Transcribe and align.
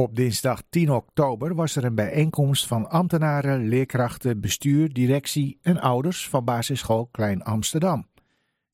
Op 0.00 0.16
dinsdag 0.16 0.62
10 0.70 0.90
oktober 0.90 1.54
was 1.54 1.76
er 1.76 1.84
een 1.84 1.94
bijeenkomst 1.94 2.66
van 2.66 2.90
ambtenaren, 2.90 3.68
leerkrachten, 3.68 4.40
bestuur, 4.40 4.92
directie 4.92 5.58
en 5.62 5.80
ouders 5.80 6.28
van 6.28 6.44
basisschool 6.44 7.06
Klein 7.06 7.42
Amsterdam. 7.42 8.06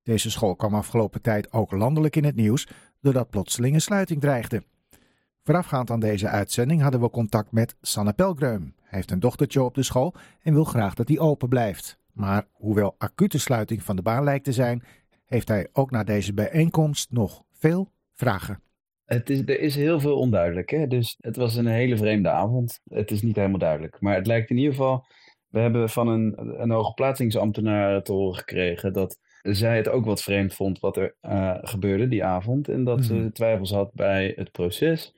Deze 0.02 0.30
school 0.30 0.56
kwam 0.56 0.74
afgelopen 0.74 1.22
tijd 1.22 1.52
ook 1.52 1.72
landelijk 1.72 2.16
in 2.16 2.24
het 2.24 2.36
nieuws 2.36 2.68
doordat 3.00 3.30
plotseling 3.30 3.74
een 3.74 3.80
sluiting 3.80 4.20
dreigde. 4.20 4.64
Voorafgaand 5.42 5.90
aan 5.90 6.00
deze 6.00 6.28
uitzending 6.28 6.82
hadden 6.82 7.00
we 7.00 7.10
contact 7.10 7.52
met 7.52 7.76
Sanne 7.80 8.12
Pelgreum. 8.12 8.74
Hij 8.76 8.98
heeft 8.98 9.10
een 9.10 9.20
dochtertje 9.20 9.62
op 9.62 9.74
de 9.74 9.82
school 9.82 10.14
en 10.42 10.52
wil 10.52 10.64
graag 10.64 10.94
dat 10.94 11.06
die 11.06 11.20
open 11.20 11.48
blijft. 11.48 11.98
Maar 12.12 12.46
hoewel 12.52 12.94
acute 12.98 13.38
sluiting 13.38 13.82
van 13.82 13.96
de 13.96 14.02
baan 14.02 14.24
lijkt 14.24 14.44
te 14.44 14.52
zijn, 14.52 14.82
heeft 15.24 15.48
hij 15.48 15.68
ook 15.72 15.90
na 15.90 16.04
deze 16.04 16.34
bijeenkomst 16.34 17.10
nog 17.10 17.42
veel 17.52 17.92
vragen. 18.12 18.64
Het 19.06 19.30
is, 19.30 19.38
er 19.38 19.60
is 19.60 19.74
heel 19.74 20.00
veel 20.00 20.18
onduidelijk. 20.18 20.70
Hè? 20.70 20.86
Dus 20.86 21.16
het 21.20 21.36
was 21.36 21.56
een 21.56 21.66
hele 21.66 21.96
vreemde 21.96 22.28
avond. 22.28 22.80
Het 22.84 23.10
is 23.10 23.22
niet 23.22 23.36
helemaal 23.36 23.58
duidelijk. 23.58 24.00
Maar 24.00 24.14
het 24.14 24.26
lijkt 24.26 24.50
in 24.50 24.56
ieder 24.56 24.72
geval. 24.72 25.06
We 25.48 25.58
hebben 25.60 25.88
van 25.88 26.08
een, 26.08 26.60
een 26.62 26.70
hoogplaatsingsambtenaar 26.70 28.02
te 28.02 28.12
horen 28.12 28.36
gekregen 28.36 28.92
dat 28.92 29.18
zij 29.42 29.76
het 29.76 29.88
ook 29.88 30.04
wat 30.04 30.22
vreemd 30.22 30.54
vond 30.54 30.80
wat 30.80 30.96
er 30.96 31.16
uh, 31.22 31.54
gebeurde 31.60 32.08
die 32.08 32.24
avond. 32.24 32.68
En 32.68 32.84
dat 32.84 32.98
mm 32.98 33.06
-hmm. 33.06 33.24
ze 33.24 33.32
twijfels 33.32 33.70
had 33.70 33.92
bij 33.92 34.32
het 34.36 34.50
proces. 34.52 35.14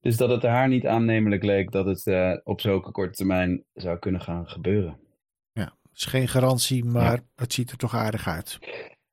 Dus 0.00 0.16
dat 0.16 0.30
het 0.30 0.42
haar 0.42 0.68
niet 0.68 0.86
aannemelijk 0.86 1.42
leek 1.42 1.70
dat 1.70 1.86
het 1.86 2.06
uh, 2.06 2.36
op 2.44 2.60
zulke 2.60 2.90
korte 2.90 3.16
termijn 3.16 3.64
zou 3.74 3.98
kunnen 3.98 4.20
gaan 4.20 4.48
gebeuren. 4.48 4.98
Ja, 5.52 5.76
het 5.82 5.96
is 5.96 6.04
geen 6.04 6.28
garantie, 6.28 6.84
maar 6.84 7.12
ja. 7.12 7.24
het 7.34 7.52
ziet 7.52 7.70
er 7.70 7.76
toch 7.76 7.94
aardig 7.94 8.28
uit. 8.28 8.58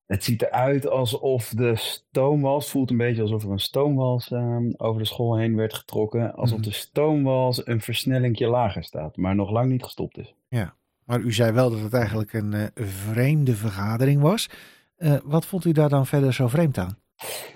Het 0.05 0.23
ziet 0.23 0.41
eruit 0.41 0.87
alsof 0.87 1.49
de 1.49 1.75
stoomwals, 1.75 2.69
voelt 2.69 2.89
een 2.89 2.97
beetje 2.97 3.21
alsof 3.21 3.43
er 3.43 3.51
een 3.51 3.59
stoomwals 3.59 4.31
uh, 4.31 4.57
over 4.77 5.01
de 5.01 5.07
school 5.07 5.37
heen 5.37 5.55
werd 5.55 5.73
getrokken. 5.73 6.33
Alsof 6.33 6.57
mm 6.57 6.63
-hmm. 6.63 6.71
de 6.71 6.77
stoomwals 6.77 7.67
een 7.67 7.81
versnellingje 7.81 8.47
lager 8.47 8.83
staat, 8.83 9.17
maar 9.17 9.35
nog 9.35 9.51
lang 9.51 9.71
niet 9.71 9.83
gestopt 9.83 10.17
is. 10.17 10.35
Ja, 10.47 10.75
maar 11.05 11.19
u 11.19 11.33
zei 11.33 11.51
wel 11.51 11.69
dat 11.69 11.79
het 11.79 11.93
eigenlijk 11.93 12.33
een 12.33 12.53
uh, 12.53 12.63
vreemde 12.75 13.55
vergadering 13.55 14.21
was. 14.21 14.49
Uh, 14.97 15.15
wat 15.23 15.45
vond 15.45 15.65
u 15.65 15.71
daar 15.71 15.89
dan 15.89 16.05
verder 16.05 16.33
zo 16.33 16.47
vreemd 16.47 16.77
aan? 16.77 16.97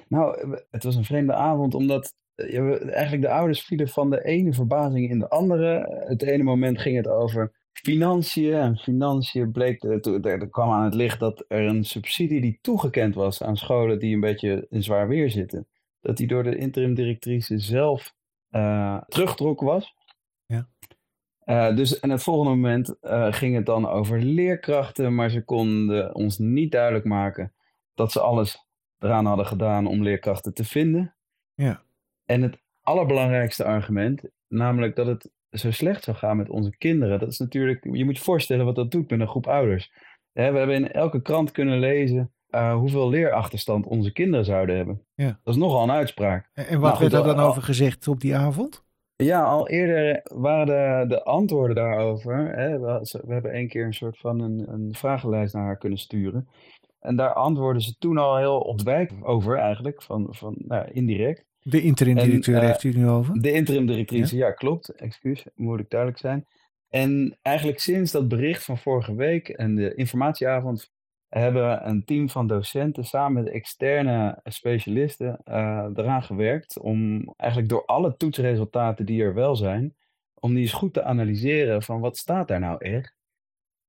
Nou, 0.08 0.58
het 0.72 0.84
was 0.84 0.95
een 0.95 1.03
vreemde 1.03 1.34
avond 1.34 1.73
omdat 1.73 2.14
ja, 2.36 2.78
eigenlijk 2.78 3.22
de 3.22 3.30
ouders 3.30 3.64
vielen 3.64 3.88
van 3.88 4.09
de 4.09 4.23
ene 4.23 4.53
verbazing 4.53 5.09
in 5.09 5.20
de 5.20 5.30
andere. 5.30 6.03
Het 6.08 6.22
ene 6.22 6.44
moment 6.44 6.80
ging 6.80 6.98
het 6.98 7.08
over 7.08 7.52
financiën. 7.83 8.53
En 8.53 8.78
financiën 8.78 9.52
bleek, 9.52 9.83
er 9.83 10.50
kwam 10.50 10.72
aan 10.72 10.83
het 10.83 10.94
licht 10.94 11.20
dat 11.20 11.45
er 11.47 11.66
een 11.66 11.84
subsidie 11.84 12.42
die 12.42 12.59
toegekend 12.61 13.16
was 13.16 13.44
aan 13.44 13.58
scholen 13.58 14.00
die 14.00 14.14
een 14.14 14.19
beetje 14.19 14.66
in 14.69 14.84
zwaar 14.84 15.08
weer 15.08 15.30
zitten. 15.30 15.67
Dat 16.02 16.17
die 16.17 16.28
door 16.28 16.44
de 16.44 16.58
interim 16.58 16.94
directrice 16.94 17.59
zelf 17.59 18.16
uh, 18.52 19.02
teruggetrokken 19.08 19.67
was. 19.67 19.95
Ja. 20.45 20.67
Uh, 21.45 21.75
dus 21.75 22.00
en 22.00 22.09
het 22.09 22.23
volgende 22.23 22.50
moment 22.52 22.95
uh, 23.02 23.34
ging 23.34 23.56
het 23.56 23.66
dan 23.66 23.88
over 23.88 24.22
leerkrachten, 24.22 25.16
maar 25.16 25.30
ze 25.30 25.44
konden 25.44 26.16
ons 26.16 26.38
niet 26.38 26.72
duidelijk 26.72 27.06
maken 27.06 27.53
dat 27.94 28.12
ze 28.12 28.19
alles 28.19 28.66
eraan 29.00 29.25
hadden 29.25 29.45
gedaan 29.45 29.88
om 29.88 30.03
leerkrachten 30.03 30.53
te 30.53 30.64
vinden. 30.64 31.16
Ja. 31.53 31.81
En 32.25 32.41
het 32.41 32.58
allerbelangrijkste 32.81 33.64
argument, 33.64 34.30
namelijk 34.47 34.95
dat 34.95 35.08
het 35.08 35.31
zo 35.52 35.72
slecht 35.72 36.03
zou 36.03 36.17
gaan 36.17 36.38
met 36.38 36.50
onze 36.50 36.78
kinderen. 36.78 37.20
Dat 37.20 37.30
is 37.30 37.38
natuurlijk, 37.38 37.88
je 37.92 38.06
moet 38.06 38.17
je 38.17 38.23
voorstellen 38.23 38.66
wat 38.66 38.76
dat 38.76 38.92
doet 38.92 39.09
met 39.09 39.20
een 39.20 39.28
groep 39.28 39.48
ouders. 39.48 39.92
we 40.31 40.42
hebben 40.42 40.76
in 40.76 40.92
elke 40.92 41.22
krant 41.22 41.52
kunnen 41.52 41.80
lezen 41.80 42.31
uh, 42.50 42.73
hoeveel 42.73 43.09
leerachterstand 43.09 43.86
onze 43.86 44.12
kinderen 44.12 44.45
zouden 44.45 44.75
hebben. 44.75 45.02
Ja. 45.14 45.40
Dat 45.44 45.53
is 45.53 45.59
nogal 45.59 45.84
een 45.84 45.92
uitspraak. 45.92 46.50
En, 46.53 46.68
en 46.68 46.80
wat 46.80 46.90
nou, 46.90 47.02
werd 47.02 47.14
er 47.14 47.23
dan 47.23 47.44
al, 47.44 47.50
over 47.50 47.62
gezegd 47.62 48.08
op 48.08 48.20
die 48.20 48.36
avond? 48.36 48.86
Ja, 49.16 49.44
al 49.44 49.70
eerder 49.70 50.22
waren 50.23 50.66
de, 50.66 51.16
de 51.16 51.23
antwoorden 51.23 51.75
daarover. 51.75 52.56
Hè, 52.56 52.80
we, 52.80 53.20
we, 53.25 53.34
hebben 53.34 53.52
één 53.52 53.68
keer 53.68 53.86
een 53.86 53.94
soort 53.94 54.18
van 54.18 54.40
een, 54.40 54.66
een 54.73 54.95
vragenlijst 54.95 55.53
naar 55.53 55.64
haar 55.64 55.78
kunnen 55.78 56.00
sturen. 56.00 56.47
En 57.00 57.16
daar 57.16 57.34
antwoordden 57.34 57.81
ze 57.81 57.97
toen 57.97 58.18
al 58.18 58.38
heel 58.38 58.59
ontwijkend 58.59 59.24
over 59.24 59.58
eigenlijk, 59.58 60.02
van, 60.02 60.28
van 60.29 60.56
nou, 60.58 60.91
indirect. 60.91 61.46
De 61.69 61.81
interim-directeur 61.81 62.55
uh, 62.55 62.61
heeft 62.61 62.83
u 62.83 62.94
nu 62.94 63.07
over? 63.07 63.41
De 63.41 63.51
interim-directrice, 63.51 64.35
ja? 64.35 64.45
ja, 64.45 64.51
klopt. 64.51 64.89
Excuus, 64.89 65.45
moet 65.55 65.79
ik 65.79 65.89
duidelijk 65.89 66.19
zijn. 66.19 66.45
En 66.89 67.38
eigenlijk 67.41 67.79
sinds 67.79 68.11
dat 68.11 68.28
bericht 68.28 68.63
van 68.63 68.78
vorige 68.78 69.16
week 69.16 69.50
en 69.50 69.75
de 69.75 69.94
informatieavond 69.95 70.91
hebben 71.28 71.88
een 71.88 72.05
team 72.05 72.29
van 72.29 72.47
docenten 72.47 73.05
samen 73.05 73.44
met 73.44 73.53
externe 73.53 74.39
specialisten 74.44 75.39
uh, 75.45 75.88
eraan 75.95 76.23
gewerkt 76.23 76.79
om 76.79 77.23
eigenlijk 77.38 77.69
door 77.69 77.85
alle 77.85 78.17
toetsresultaten 78.17 79.05
die 79.05 79.23
er 79.23 79.34
wel 79.34 79.55
zijn, 79.55 79.95
om 80.34 80.53
die 80.53 80.61
eens 80.61 80.73
goed 80.73 80.94
te 80.94 81.03
analyseren 81.03 81.84
van 81.84 81.99
wat 81.99 82.17
staat 82.17 82.47
daar 82.47 82.59
nou 82.59 82.85
echt. 82.85 83.16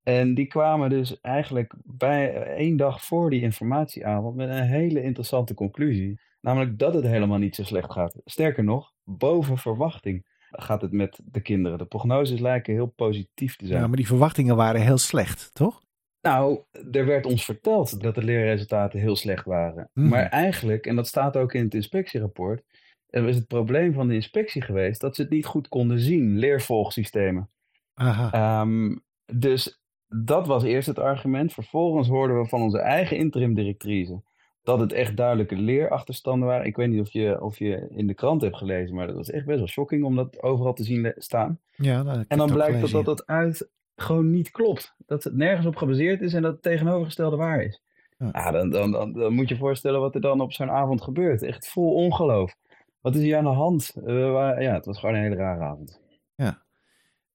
En 0.03 0.35
die 0.35 0.47
kwamen 0.47 0.91
dus 0.91 1.21
eigenlijk 1.21 1.75
bij 1.85 2.43
één 2.43 2.77
dag 2.77 3.05
voor 3.05 3.31
die 3.31 3.43
informatieavond 3.43 4.37
met 4.37 4.49
een 4.49 4.67
hele 4.67 5.03
interessante 5.03 5.55
conclusie. 5.55 6.21
Namelijk 6.49 6.79
dat 6.79 6.95
het 6.95 7.05
helemaal 7.05 7.39
niet 7.39 7.55
zo 7.55 7.63
slecht 7.63 7.93
gaat. 7.93 8.15
Sterker 8.25 8.65
nog, 8.65 8.93
boven 9.05 9.59
verwachting 9.59 10.27
gaat 10.51 10.83
het 10.83 10.93
met 10.93 11.21
de 11.25 11.41
kinderen. 11.41 11.79
De 11.79 11.85
prognoses 11.85 12.41
lijken 12.41 12.73
heel 12.73 12.87
positief 12.87 13.57
te 13.57 13.67
zijn. 13.67 13.81
Ja, 13.81 13.87
maar 13.87 13.97
die 13.97 14.07
verwachtingen 14.07 14.57
waren 14.57 14.81
heel 14.81 14.99
slecht, 14.99 15.51
toch? 15.55 15.83
Nou, 16.21 16.61
er 16.93 17.07
werd 17.07 17.27
ons 17.27 17.45
verteld 17.45 18.01
dat 18.01 18.15
de 18.15 18.23
leerresultaten 18.23 19.01
heel 19.01 19.17
slecht 19.17 19.45
waren. 19.45 19.91
Mm. 19.95 20.09
Maar 20.09 20.27
eigenlijk, 20.27 20.87
en 20.87 20.97
dat 20.97 21.07
staat 21.07 21.37
ook 21.37 21.53
in 21.53 21.65
het 21.65 21.75
inspectierapport, 21.75 22.63
er 23.07 23.29
is 23.29 23.37
het 23.37 23.47
probleem 23.47 23.93
van 23.93 24.09
de 24.09 24.15
inspectie 24.15 24.63
geweest 24.63 25.01
dat 25.01 25.17
ze 25.17 25.23
het 25.23 25.31
niet 25.31 25.47
goed 25.47 25.69
konden 25.69 26.01
zien, 26.01 26.39
leervolgsystemen. 26.39 27.51
Aha. 27.95 28.61
Um, 28.61 29.05
dus 29.33 29.81
dat 30.07 30.47
was 30.47 30.63
eerst 30.63 30.87
het 30.87 30.99
argument. 30.99 31.53
Vervolgens 31.53 32.09
hoorden 32.09 32.41
we 32.41 32.49
van 32.49 32.63
onze 32.63 32.79
eigen 32.79 33.17
interim-directrice 33.17 34.23
dat 34.69 34.81
het 34.81 34.93
echt 34.93 35.17
duidelijke 35.17 35.57
leerachterstanden 35.57 36.49
waren. 36.49 36.67
Ik 36.67 36.77
weet 36.77 36.89
niet 36.89 37.01
of 37.01 37.13
je, 37.13 37.43
of 37.43 37.59
je 37.59 37.89
in 37.91 38.07
de 38.07 38.15
krant 38.15 38.43
hebt 38.43 38.57
gelezen, 38.57 38.95
maar 38.95 39.07
dat 39.07 39.17
was 39.17 39.31
echt 39.31 39.47
best 39.47 39.59
wel 39.59 39.69
shocking 39.69 40.05
om 40.05 40.17
dat 40.17 40.43
overal 40.43 40.73
te 40.73 40.85
zien 40.85 41.13
staan. 41.17 41.61
Ja, 41.77 42.03
nou, 42.03 42.25
en 42.29 42.39
dan 42.39 42.53
blijkt 42.53 42.81
dat, 42.81 42.91
dat 42.91 43.05
dat 43.05 43.27
uit 43.27 43.71
gewoon 43.97 44.31
niet 44.31 44.51
klopt. 44.51 44.95
Dat 45.07 45.25
het 45.25 45.35
nergens 45.35 45.67
op 45.67 45.77
gebaseerd 45.77 46.21
is 46.21 46.35
en 46.35 46.43
dat 46.43 46.53
het 46.53 46.63
tegenovergestelde 46.63 47.37
waar 47.37 47.63
is. 47.63 47.83
Ja. 48.19 48.31
ja 48.33 48.51
dan, 48.51 48.71
dan, 48.71 48.91
dan, 48.91 49.13
dan, 49.13 49.35
moet 49.35 49.49
je 49.49 49.57
voorstellen 49.57 50.01
wat 50.01 50.15
er 50.15 50.21
dan 50.21 50.41
op 50.41 50.53
zo'n 50.53 50.71
avond 50.71 51.03
gebeurt. 51.03 51.43
Echt 51.43 51.69
vol 51.69 51.95
ongeloof. 51.95 52.57
Wat 53.01 53.15
is 53.15 53.23
hier 53.23 53.37
aan 53.37 53.45
de 53.45 53.51
hand? 53.51 53.95
Uh, 54.05 54.33
waar, 54.33 54.63
ja, 54.63 54.75
het 54.75 54.87
was 54.87 54.99
gewoon 54.99 55.15
een 55.15 55.23
hele 55.23 55.37
rare 55.37 55.65
avond. 55.65 56.01
Ja. 56.35 56.63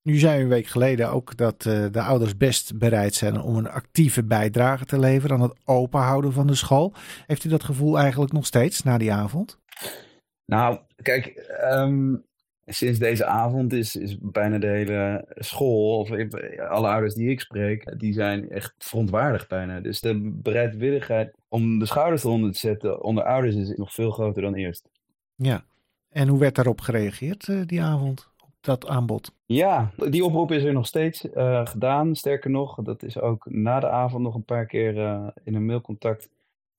Nu 0.04 0.18
zei 0.18 0.40
u 0.40 0.44
een 0.44 0.50
week 0.50 0.68
geleden 0.68 1.10
ook 1.10 1.38
dat 1.38 1.66
uh, 1.66 1.86
de 1.92 2.02
ouders 2.02 2.38
best 2.38 2.78
bereid 2.78 3.14
zijn 3.14 3.42
om 3.42 3.56
een 3.56 3.70
actieve 3.70 4.24
bijdrage 4.24 4.86
te 4.86 5.00
leveren 5.00 5.36
aan 5.36 5.42
het 5.42 5.60
openhouden 5.66 6.34
van 6.34 6.48
de 6.48 6.56
school. 6.56 6.94
Heeft 7.28 7.44
u 7.44 7.50
dat 7.50 7.64
gevoel 7.64 8.00
eigenlijk 8.00 8.32
nog 8.32 8.46
steeds 8.46 8.84
na 8.84 8.98
die 8.98 9.14
avond? 9.14 9.60
Nou, 10.46 10.80
kijk, 11.02 11.56
um, 11.72 12.26
sinds 12.66 13.00
deze 13.00 13.26
avond 13.26 13.74
is, 13.74 13.96
is 13.96 14.18
bijna 14.22 14.58
de 14.58 14.68
hele 14.68 15.26
school, 15.36 16.00
of 16.00 16.10
alle 16.70 16.88
ouders 16.88 17.14
die 17.14 17.30
ik 17.30 17.40
spreek, 17.40 18.00
die 18.00 18.14
zijn 18.14 18.50
echt 18.50 18.74
verontwaardigd 18.78 19.48
bijna. 19.48 19.80
Dus 19.80 20.00
de 20.00 20.32
bereidwilligheid 20.34 21.36
om 21.48 21.80
de 21.80 21.86
schouders 21.86 22.24
eronder 22.24 22.52
te 22.52 22.60
zetten 22.60 23.04
onder 23.04 23.24
ouders 23.24 23.56
is 23.56 23.76
nog 23.76 23.94
veel 23.94 24.12
groter 24.12 24.42
dan 24.42 24.54
eerst. 24.54 24.90
Ja, 25.36 25.66
en 26.10 26.28
hoe 26.28 26.40
werd 26.40 26.56
daarop 26.56 26.82
gereageerd 26.82 27.48
uh, 27.48 27.62
die 27.66 27.82
avond? 27.82 28.33
Dat 28.64 28.88
aanbod? 28.88 29.34
Ja, 29.46 29.92
die 30.10 30.26
oproep 30.26 30.52
is 30.52 30.64
er 30.64 30.74
nog 30.74 30.88
steeds 30.88 31.26
uh, 31.26 31.66
gedaan. 31.66 32.16
Sterker 32.16 32.50
nog, 32.50 32.76
dat 32.76 33.04
is 33.04 33.20
ook 33.20 33.46
na 33.50 33.80
de 33.80 33.90
avond 33.90 34.24
nog 34.24 34.36
een 34.36 34.46
paar 34.46 34.66
keer 34.66 34.96
uh, 34.96 35.28
in 35.44 35.56
een 35.56 35.66
mailcontact 35.66 36.30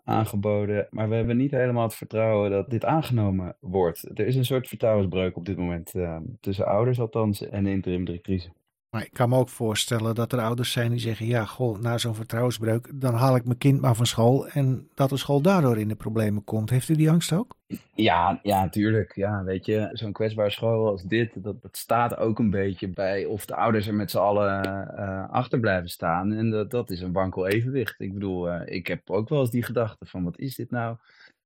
aangeboden. 0.04 0.86
Maar 0.90 1.08
we 1.08 1.14
hebben 1.14 1.36
niet 1.36 1.50
helemaal 1.50 1.82
het 1.82 1.94
vertrouwen 1.94 2.50
dat 2.50 2.70
dit 2.70 2.84
aangenomen 2.84 3.56
wordt. 3.60 4.04
Er 4.14 4.26
is 4.26 4.36
een 4.36 4.44
soort 4.44 4.68
vertrouwensbreuk 4.68 5.36
op 5.36 5.46
dit 5.46 5.56
moment 5.56 5.94
uh, 5.94 6.16
tussen 6.40 6.66
ouders 6.66 7.00
althans 7.00 7.48
en 7.48 7.64
de 7.64 7.70
interim 7.70 8.04
directrice. 8.04 8.48
Maar 8.94 9.04
ik 9.04 9.12
kan 9.12 9.28
me 9.28 9.36
ook 9.36 9.48
voorstellen 9.48 10.14
dat 10.14 10.32
er 10.32 10.40
ouders 10.40 10.72
zijn 10.72 10.90
die 10.90 11.00
zeggen: 11.00 11.26
ja, 11.26 11.48
na 11.80 11.98
zo'n 11.98 12.14
vertrouwensbreuk, 12.14 13.00
dan 13.00 13.14
haal 13.14 13.36
ik 13.36 13.44
mijn 13.44 13.58
kind 13.58 13.80
maar 13.80 13.94
van 13.94 14.06
school. 14.06 14.48
En 14.48 14.88
dat 14.94 15.08
de 15.08 15.16
school 15.16 15.40
daardoor 15.40 15.78
in 15.78 15.88
de 15.88 15.94
problemen 15.94 16.44
komt. 16.44 16.70
Heeft 16.70 16.88
u 16.88 16.94
die 16.94 17.10
angst 17.10 17.32
ook? 17.32 17.56
Ja, 17.94 18.40
ja, 18.42 18.60
natuurlijk. 18.60 19.14
Ja, 19.14 19.44
weet 19.44 19.66
je, 19.66 19.88
zo'n 19.92 20.12
kwetsbare 20.12 20.50
school 20.50 20.86
als 20.86 21.02
dit, 21.02 21.30
dat, 21.34 21.56
staat 21.72 22.16
ook 22.16 22.38
een 22.38 22.50
beetje 22.50 22.88
bij 22.88 23.24
of 23.24 23.44
de 23.46 23.54
ouders 23.54 23.86
er 23.86 23.94
met 23.94 24.10
z'n 24.10 24.18
allen 24.18 24.64
uh, 24.98 25.30
achter 25.30 25.60
blijven 25.60 25.90
staan. 25.90 26.32
En 26.32 26.50
dat, 26.50 26.70
dat 26.70 26.90
is 26.90 27.00
een 27.00 27.12
wankel 27.12 27.46
evenwicht. 27.46 28.00
Ik 28.00 28.12
bedoel, 28.12 28.48
uh, 28.48 28.60
ik 28.64 28.86
heb 28.86 29.10
ook 29.10 29.28
wel 29.28 29.40
eens 29.40 29.50
die 29.50 29.62
gedachte 29.62 30.06
van: 30.06 30.24
wat 30.24 30.38
is 30.38 30.54
dit 30.54 30.70
nou? 30.70 30.96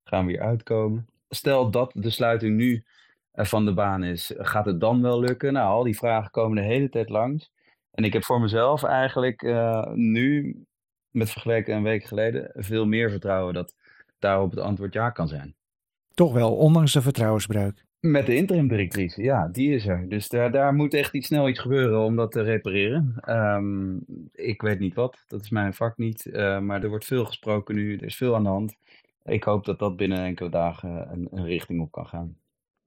Gaan 0.04 0.26
we 0.26 0.32
hier 0.32 0.40
uitkomen? 0.40 1.06
Stel 1.28 1.70
dat 1.70 1.90
de 1.94 2.10
sluiting 2.10 2.56
nu 2.56 2.84
van 3.46 3.64
de 3.64 3.74
baan 3.74 4.04
is. 4.04 4.32
Gaat 4.36 4.64
het 4.64 4.80
dan 4.80 5.02
wel 5.02 5.20
lukken? 5.20 5.52
Nou, 5.52 5.68
al 5.68 5.82
die 5.82 5.96
vragen 5.96 6.30
komen 6.30 6.56
de 6.56 6.68
hele 6.68 6.88
tijd 6.88 7.08
langs. 7.08 7.50
En 7.90 8.04
ik 8.04 8.12
heb 8.12 8.24
voor 8.24 8.40
mezelf 8.40 8.82
eigenlijk 8.82 9.42
uh, 9.42 9.92
nu, 9.92 10.56
met 11.10 11.30
vergeleken 11.30 11.76
een 11.76 11.82
week 11.82 12.04
geleden, 12.04 12.50
veel 12.54 12.86
meer 12.86 13.10
vertrouwen 13.10 13.54
dat 13.54 13.74
daarop 14.18 14.50
het 14.50 14.60
antwoord 14.60 14.92
ja 14.92 15.10
kan 15.10 15.28
zijn. 15.28 15.54
Toch 16.14 16.32
wel, 16.32 16.56
ondanks 16.56 16.92
de 16.92 17.02
vertrouwensbreuk. 17.02 17.86
Met 18.00 18.26
de 18.26 18.36
interim-directrice, 18.36 19.22
ja, 19.22 19.48
die 19.48 19.74
is 19.74 19.86
er. 19.86 20.08
Dus 20.08 20.28
daar, 20.28 20.50
daar 20.50 20.74
moet 20.74 20.94
echt 20.94 21.14
iets 21.14 21.26
snel 21.26 21.48
iets 21.48 21.60
gebeuren 21.60 22.00
om 22.00 22.16
dat 22.16 22.32
te 22.32 22.42
repareren. 22.42 23.14
Ehm, 23.20 23.96
ik 24.32 24.62
weet 24.62 24.78
niet 24.78 24.94
wat, 24.94 25.24
dat 25.26 25.40
is 25.40 25.50
mijn 25.50 25.74
vak 25.74 25.96
niet. 25.96 26.26
Uh, 26.26 26.58
maar 26.58 26.82
er 26.82 26.88
wordt 26.88 27.04
veel 27.04 27.24
gesproken 27.24 27.74
nu, 27.74 27.96
er 27.96 28.04
is 28.04 28.16
veel 28.16 28.34
aan 28.34 28.42
de 28.42 28.48
hand. 28.48 28.76
Ik 29.24 29.44
hoop 29.44 29.64
dat 29.64 29.78
dat 29.78 29.96
binnen 29.96 30.24
enkele 30.24 30.50
dagen 30.50 31.12
een, 31.12 31.28
een 31.30 31.44
richting 31.44 31.80
op 31.80 31.92
kan 31.92 32.06
gaan. 32.06 32.36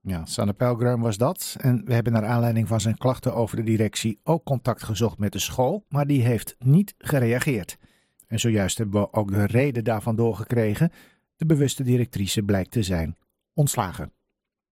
Ja, 0.03 0.25
Sanne 0.25 0.53
Pelgrim 0.53 1.01
was 1.01 1.17
dat. 1.17 1.55
En 1.59 1.85
we 1.85 1.93
hebben 1.93 2.13
naar 2.13 2.25
aanleiding 2.25 2.67
van 2.67 2.81
zijn 2.81 2.97
klachten 2.97 3.35
over 3.35 3.55
de 3.55 3.63
directie 3.63 4.19
ook 4.23 4.43
contact 4.43 4.83
gezocht 4.83 5.17
met 5.17 5.31
de 5.31 5.39
school, 5.39 5.85
maar 5.89 6.07
die 6.07 6.21
heeft 6.21 6.55
niet 6.59 6.93
gereageerd. 6.97 7.77
En 8.27 8.39
zojuist 8.39 8.77
hebben 8.77 9.01
we 9.01 9.13
ook 9.13 9.31
de 9.31 9.45
reden 9.45 9.83
daarvan 9.83 10.15
doorgekregen. 10.15 10.91
De 11.35 11.45
bewuste 11.45 11.83
directrice 11.83 12.43
blijkt 12.43 12.71
te 12.71 12.83
zijn 12.83 13.17
ontslagen. 13.53 14.13